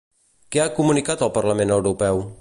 [0.55, 2.29] Què ha comunicat el Parlament Europeu?